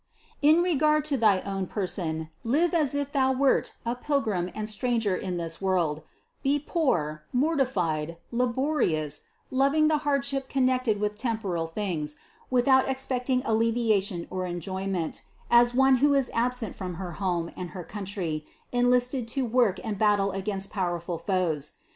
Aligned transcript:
459. 0.41 0.55
In 0.57 0.63
regard 0.63 1.05
to 1.05 1.15
thy 1.15 1.41
own 1.41 1.67
person 1.67 2.31
live 2.43 2.73
as 2.73 2.95
if 2.95 3.11
thou 3.11 3.31
wert 3.31 3.73
358 3.83 3.83
CITY 3.85 3.91
OF 3.91 3.95
GOD 3.95 4.01
a 4.01 4.05
pilgrim 4.07 4.51
and 4.59 4.67
stranger 4.67 5.15
in 5.15 5.37
this 5.37 5.61
world; 5.61 6.01
be 6.41 6.57
poor, 6.57 7.23
mortified, 7.31 8.17
laborious, 8.31 9.21
loving 9.51 9.89
the 9.89 9.99
hardship 9.99 10.49
connected 10.49 10.99
with 10.99 11.19
temporal 11.19 11.67
things, 11.67 12.15
without 12.49 12.89
expecting 12.89 13.43
alleviation 13.45 14.25
or 14.31 14.47
enjoyment, 14.47 15.21
as 15.51 15.75
one 15.75 15.97
who 15.97 16.15
is 16.15 16.31
absent 16.33 16.73
from 16.73 16.95
her 16.95 17.11
home 17.21 17.51
and 17.55 17.69
her 17.69 17.83
country, 17.83 18.43
enlisted 18.71 19.27
to 19.27 19.45
work 19.45 19.79
and 19.83 19.99
battle 19.99 20.31
against 20.31 20.71
powerful 20.71 21.19
foes. 21.19 21.73